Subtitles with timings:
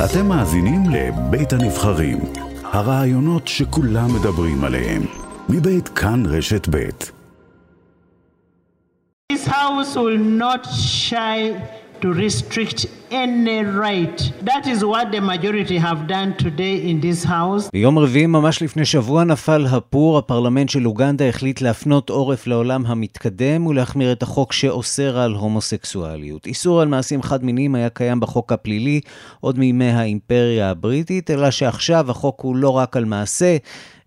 [0.00, 2.18] אתם מאזינים לבית הנבחרים,
[2.64, 5.02] הרעיונות שכולם מדברים עליהם,
[5.48, 7.10] מבית כאן רשת בית.
[9.32, 10.66] This house will not
[11.08, 11.54] shy
[12.00, 14.18] to restrict any right.
[14.50, 17.70] That is what the majority have done today in this house.
[17.72, 20.18] ביום רביעי, ממש לפני שבוע, נפל הפור.
[20.18, 26.46] הפרלמנט של אוגנדה החליט להפנות עורף לעולם המתקדם ולהחמיר את החוק שאוסר על הומוסקסואליות.
[26.46, 29.00] איסור על מעשים חד-מיניים היה קיים בחוק הפלילי
[29.40, 33.56] עוד מימי האימפריה הבריטית, אלא שעכשיו החוק הוא לא רק על מעשה,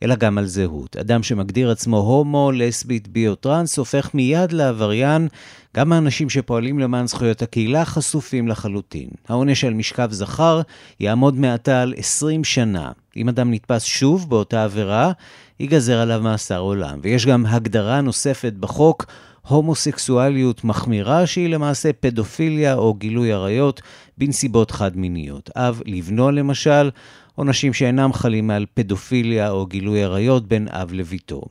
[0.03, 0.97] אלא גם על זהות.
[0.97, 5.27] אדם שמגדיר עצמו הומו, לסבית, בי או טרנס, הופך מיד לעבריין.
[5.75, 8.94] גם האנשים שפועלים למען זכויות הקהילה חשופים לחלוטין.
[9.27, 10.61] העונש על משכב זכר
[10.99, 12.91] יעמוד מעתה על 20 שנה.
[13.17, 15.11] אם אדם נתפס שוב באותה עבירה,
[15.59, 16.99] ייגזר עליו מאסר עולם.
[17.01, 19.05] ויש גם הגדרה נוספת בחוק,
[19.47, 23.81] הומוסקסואליות מחמירה, שהיא למעשה פדופיליה או גילוי עריות
[24.17, 25.49] בנסיבות חד-מיניות.
[25.55, 26.89] אב לבנו למשל,
[27.35, 31.41] עונשים שאינם חלים על פדופיליה או גילוי עריות בין אב לביתו.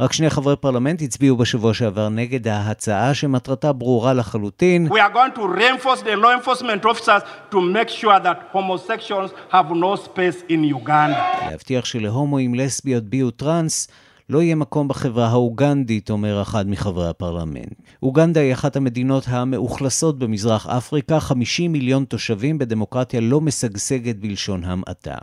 [0.00, 4.88] רק שני חברי פרלמנט הצביעו בשבוע שעבר נגד ההצעה שמטרתה ברורה לחלוטין.
[4.88, 9.70] We are going to reinforce the law enforcement officers to make sure that homosexuals have
[9.70, 11.24] no space in Uganda.
[11.50, 13.88] להבטיח שלהומואים, לסביות, בי וטרנס
[14.28, 17.72] לא יהיה מקום בחברה האוגנדית, אומר אחד מחברי הפרלמנט.
[18.02, 25.14] אוגנדה היא אחת המדינות המאוכלסות במזרח אפריקה, 50 מיליון תושבים בדמוקרטיה לא משגשגת בלשון המעטה.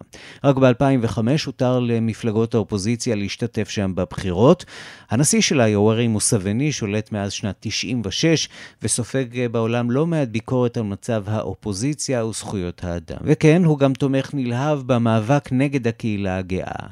[0.44, 4.66] רק ב-2005 הותר למפלגות האופוזיציה להשתתף שם בבחירות.
[5.10, 8.50] הנשיא שלה, יוארי מוסבני, שולט מאז שנת 96,
[8.82, 13.20] וסופג בעולם לא מעט ביקורת על מצב האופוזיציה וזכויות האדם.
[13.24, 16.88] וכן, הוא גם תומך נלהב במאבק נגד הקהילה הגאה.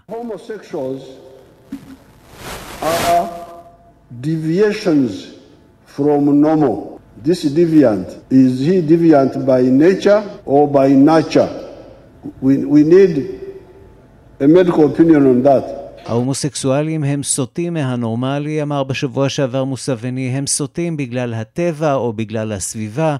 [2.81, 3.30] Are
[4.22, 5.12] deviations
[5.86, 7.02] from normal.
[7.22, 11.50] This deviant, is he deviant by nature or by nurture?
[12.42, 13.14] We, we need
[14.40, 15.80] a medical opinion on that.
[16.06, 23.16] ההומוסקסואלים הם סוטים מהנורמלי, אמר בשבוע שעבר מוסבני, הם סוטים בגלל הטבע או בגלל הסביבה.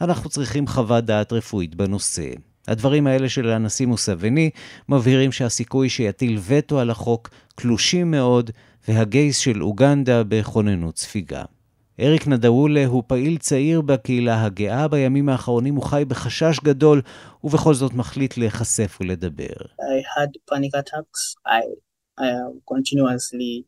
[0.00, 2.30] אנחנו צריכים חוות דעת רפואית בנושא.
[2.68, 4.50] הדברים האלה של הנשיא מוסבני
[4.88, 8.50] מבהירים שהסיכוי שיטיל וטו על החוק קלושים מאוד,
[8.88, 11.44] והגייס של אוגנדה בכוננות ספיגה.
[12.00, 17.02] אריק נדאולה הוא פעיל צעיר בקהילה הגאה, בימים האחרונים הוא חי בחשש גדול,
[17.44, 19.54] ובכל זאת מחליט להיחשף ולדבר.
[19.80, 21.36] I had panic attacks.
[21.46, 21.62] I,
[22.20, 23.64] I am continuously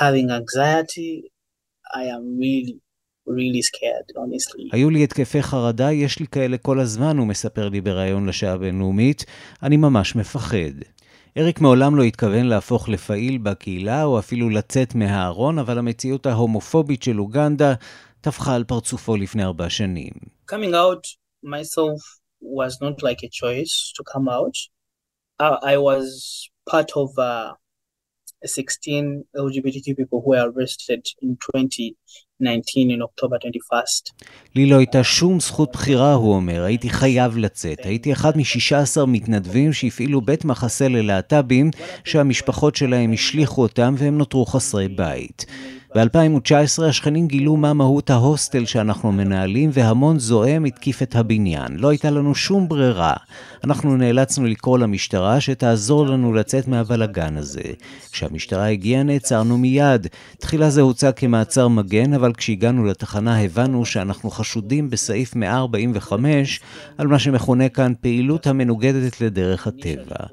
[0.00, 1.12] having anxiety.
[1.94, 2.78] I am really,
[3.30, 4.68] really scared, honestly.
[4.72, 9.24] היו לי התקפי חרדה, יש לי כאלה כל הזמן, הוא מספר לי בריאיון לשעה הבינלאומית.
[9.62, 10.74] אני ממש מפחד.
[11.38, 17.20] אריק מעולם לא התכוון להפוך לפעיל בקהילה או אפילו לצאת מהארון, אבל המציאות ההומופובית של
[17.20, 17.74] אוגנדה
[18.20, 20.12] טפחה על פרצופו לפני ארבע שנים.
[20.50, 21.04] Coming out
[21.44, 22.00] myself
[22.42, 24.56] was not like a choice to come out.
[25.40, 26.06] I, I was
[26.70, 27.52] part of uh,
[28.44, 32.29] 16 LGBTQ people who were arrested in 2019 in October 21st.
[34.54, 37.86] לי לא הייתה שום זכות בחירה, הוא אומר, הייתי חייב לצאת.
[37.86, 41.70] הייתי אחד מ-16 מתנדבים שהפעילו בית מחסה ללהט"בים,
[42.04, 45.46] שהמשפחות שלהם השליכו אותם והם נותרו חסרי בית.
[45.94, 51.76] ב-2019 השכנים גילו מה מהות ההוסטל שאנחנו מנהלים, והמון זועם התקיף את הבניין.
[51.76, 53.14] לא הייתה לנו שום ברירה.
[53.64, 57.62] אנחנו נאלצנו לקרוא למשטרה שתעזור לנו לצאת מהבלגן הזה.
[58.12, 60.06] כשהמשטרה הגיעה נעצרנו מיד.
[60.38, 66.60] תחילה זה הוצג כמעצר מגן, אבל כשהגענו לתחנה הבנו שאנחנו חשודים בסעיף 145
[66.98, 70.26] על מה שמכונה כאן פעילות המנוגדת לדרך הטבע.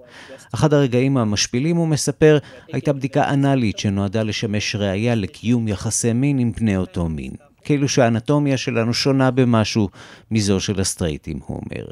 [0.53, 2.37] אחד הרגעים המשפילים, הוא מספר,
[2.73, 7.46] הייתה בדיקה אנאלית שנועדה לשמש ראייה לקיום יחסי מין עם בני אותו מין.
[7.67, 9.89] כאילו שהאנטומיה שלנו שונה במשהו
[10.31, 11.85] מזו של הסטרייטים, הוא אומר.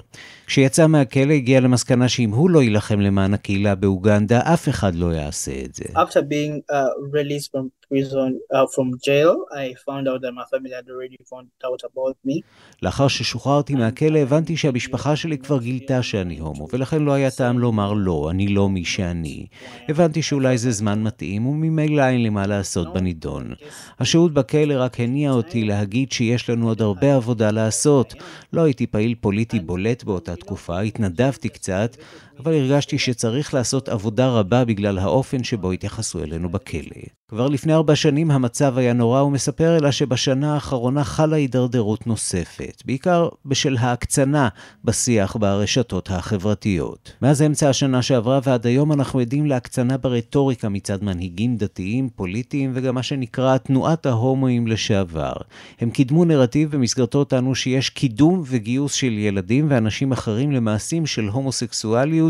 [0.47, 5.51] כשיצא מהכלא הגיע למסקנה שאם הוא לא יילחם למען הקהילה באוגנדה, אף אחד לא יעשה
[5.65, 5.83] את זה.
[5.95, 6.75] After being uh,
[7.13, 11.47] released from prison, uh, from jail, I found out that my family had already found
[11.65, 12.41] out about me.
[12.81, 17.93] לאחר ששוחררתי מהכלא הבנתי שהמשפחה שלי כבר גילתה שאני הומו, ולכן לא היה טעם לומר
[17.93, 19.47] לא, אני לא מי שאני.
[19.89, 23.53] הבנתי שאולי זה זמן מתאים, וממילא אין לי מה לעשות בנידון.
[23.99, 28.13] השהות בכלא רק הניע אותי להגיד שיש לנו עוד הרבה עבודה לעשות.
[28.53, 31.97] לא הייתי פעיל פוליטי בולט באותה תקופה, התנדבתי קצת,
[32.39, 37.01] אבל הרגשתי שצריך לעשות עבודה רבה בגלל האופן שבו התייחסו אלינו בכלא.
[37.29, 42.83] כבר לפני ארבע שנים המצב היה נורא, הוא מספר אלא שבשנה האחרונה חלה הידרדרות נוספת,
[42.85, 44.47] בעיקר בשל ההקצנה
[44.83, 47.11] בשיח ברשתות החברתיות.
[47.21, 52.95] מאז אמצע השנה שעברה ועד היום אנחנו עדים להקצנה ברטוריקה מצד מנהיגים דתיים, פוליטיים וגם
[52.95, 55.33] מה שנקרא תנועת ההומואים לשעבר.
[55.79, 62.24] הם קידמו נרטיב במסגרתו טענו שיש קידום וגיוס של ילדים ואנשים אחרים למעשים של הומוסקסואליות.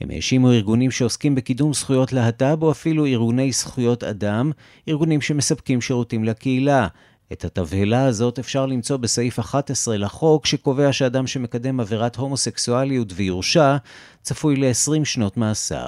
[0.00, 4.50] הם האשימו ארגונים שעוסקים בקידום זכויות להט"ב או אפילו ארגוני זכויות אדם,
[4.88, 6.88] ארגונים שמספקים שירותים לקהילה.
[7.32, 13.76] את התבהלה הזאת אפשר למצוא בסעיף 11 לחוק, שקובע שאדם שמקדם עבירת הומוסקסואליות ויורשע,
[14.22, 15.86] צפוי ל-20 שנות מאסר.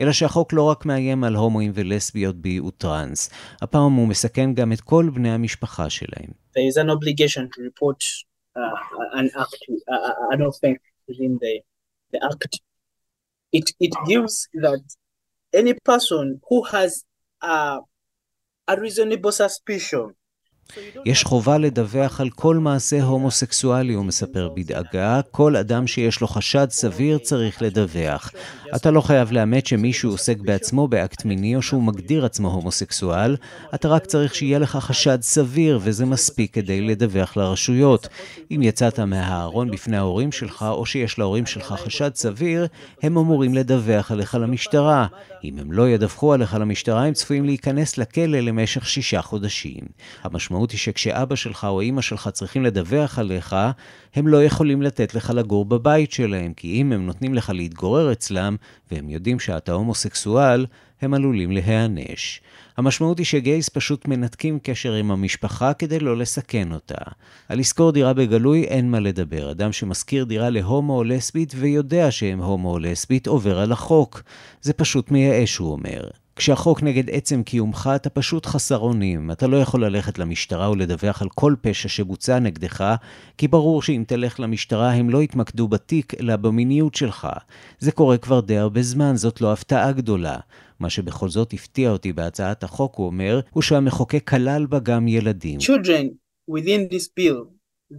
[0.00, 3.30] אלא שהחוק לא רק מאיים על הומואים ולסביות בי וטראנס,
[3.62, 6.30] הפעם הוא מסכן גם את כל בני המשפחה שלהם.
[6.54, 6.88] There is an
[8.56, 10.08] uh, act, uh,
[12.30, 12.69] act.
[13.52, 14.80] It, it gives that
[15.52, 17.04] any person who has
[17.42, 17.80] a,
[18.68, 20.14] a reasonable suspicion
[21.06, 25.20] יש חובה לדווח על כל מעשה הומוסקסואלי, הוא מספר בדאגה.
[25.30, 28.32] כל אדם שיש לו חשד סביר צריך לדווח.
[28.76, 33.36] אתה לא חייב לאמת שמישהו עוסק בעצמו באקט מיני או שהוא מגדיר עצמו הומוסקסואל,
[33.74, 38.08] אתה רק צריך שיהיה לך חשד סביר, וזה מספיק כדי לדווח לרשויות.
[38.50, 42.66] אם יצאת מהארון בפני ההורים שלך, או שיש להורים שלך חשד סביר,
[43.02, 45.06] הם אמורים לדווח עליך למשטרה.
[45.44, 49.80] אם הם לא ידווחו עליך למשטרה, הם צפויים להיכנס לכלא למשך שישה חודשים.
[50.22, 53.56] המשמעות המשמעות היא שכשאבא שלך או אימא שלך צריכים לדווח עליך,
[54.14, 58.56] הם לא יכולים לתת לך לגור בבית שלהם, כי אם הם נותנים לך להתגורר אצלם,
[58.90, 60.66] והם יודעים שאתה הומוסקסואל,
[61.02, 62.40] הם עלולים להיענש.
[62.76, 67.04] המשמעות היא שגייס פשוט מנתקים קשר עם המשפחה כדי לא לסכן אותה.
[67.48, 69.50] על לשכור דירה בגלוי אין מה לדבר.
[69.50, 74.22] אדם שמשכיר דירה להומו או לסבית ויודע שהם הומו או לסבית עובר על החוק.
[74.62, 76.10] זה פשוט מייאש, הוא אומר.
[76.40, 79.30] כשהחוק נגד עצם קיומך, אתה פשוט חסר אונים.
[79.30, 82.94] אתה לא יכול ללכת למשטרה ולדווח על כל פשע שבוצע נגדך,
[83.38, 87.28] כי ברור שאם תלך למשטרה הם לא יתמקדו בתיק, אלא במיניות שלך.
[87.78, 90.36] זה קורה כבר די הרבה זמן, זאת לא הפתעה גדולה.
[90.80, 95.60] מה שבכל זאת הפתיע אותי בהצעת החוק, הוא אומר, הוא שהמחוקק כלל בה גם ילדים.
[95.60, 96.06] Children
[96.50, 97.40] within this bill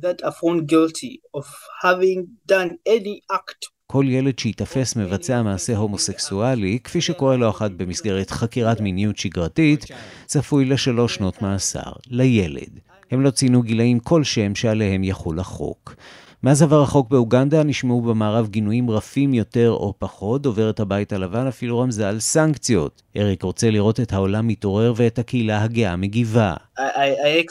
[0.03, 1.45] that are found guilty of
[1.83, 2.19] having
[2.51, 3.61] done any act
[3.91, 9.85] כל ילד שייתפס מבצע מעשה הומוסקסואלי, כפי שקורה לא אחת במסגרת חקירת מיניות שגרתית,
[10.25, 12.79] צפוי לשלוש שנות מאסר, לילד.
[13.11, 15.95] הם לא ציינו גילאים כלשהם שעליהם יחול החוק.
[16.43, 21.79] מאז עבר החוק באוגנדה נשמעו במערב גינויים רפים יותר או פחות, דוברת הבית הלבן אפילו
[21.79, 23.01] רמזה על סנקציות.
[23.17, 26.53] אריק רוצה לראות את העולם מתעורר ואת הקהילה הגאה מגיבה.
[26.77, 27.41] I, I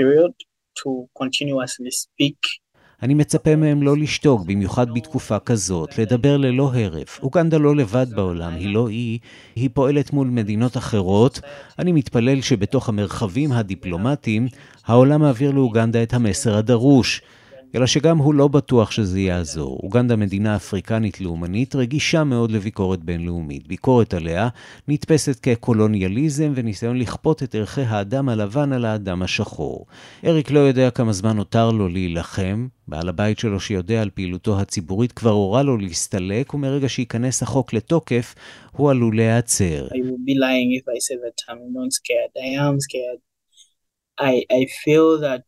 [0.00, 0.48] period.
[0.78, 2.68] To continuously speak.
[3.02, 7.20] אני מצפה מהם לא לשתוק, במיוחד בתקופה כזאת, לדבר ללא הרף.
[7.22, 9.18] אוגנדה לא לבד בעולם, היא לא אי,
[9.56, 11.40] היא פועלת מול מדינות אחרות.
[11.78, 14.48] אני מתפלל שבתוך המרחבים הדיפלומטיים,
[14.86, 17.22] העולם מעביר לאוגנדה את המסר הדרוש.
[17.74, 19.80] אלא שגם הוא לא בטוח שזה יעזור.
[19.82, 23.66] אוגנדה מדינה אפריקנית לאומנית, רגישה מאוד לביקורת בינלאומית.
[23.66, 24.48] ביקורת עליה
[24.88, 29.86] נתפסת כקולוניאליזם וניסיון לכפות את ערכי האדם הלבן על האדם השחור.
[30.24, 32.68] אריק לא יודע כמה זמן נותר לו להילחם.
[32.88, 38.34] בעל הבית שלו שיודע על פעילותו הציבורית כבר הורה לו להסתלק, ומרגע שייכנס החוק לתוקף,
[38.72, 39.88] הוא עלול להיעצר.
[44.20, 45.46] I, I feel that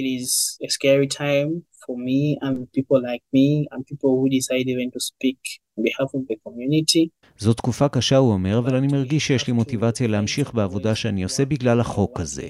[0.00, 0.28] it is
[0.66, 1.50] a scary time
[1.82, 5.40] for me and people like me and people who decide even to speak
[5.76, 7.08] on behalf of the community.
[7.38, 11.44] זו תקופה קשה, הוא אומר, אבל אני מרגיש שיש לי מוטיבציה להמשיך בעבודה שאני עושה
[11.44, 12.48] בגלל החוק הזה.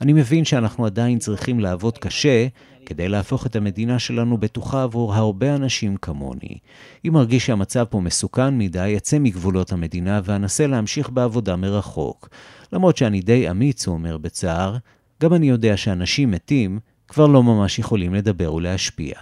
[0.00, 2.46] אני מבין שאנחנו עדיין צריכים לעבוד קשה
[2.86, 6.58] כדי להפוך את המדינה שלנו בטוחה עבור הרבה אנשים כמוני.
[7.06, 12.28] אם מרגיש שהמצב פה מסוכן מדי, אצא מגבולות המדינה ואנסה להמשיך בעבודה מרחוק.
[12.72, 14.76] למרות שאני די אמיץ, הוא אומר בצער,
[15.22, 19.14] גם אני יודע שאנשים מתים כבר לא ממש יכולים לדבר ולהשפיע.